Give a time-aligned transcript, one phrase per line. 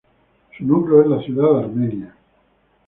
[0.57, 2.15] Su núcleo es la ciudad de Armenia.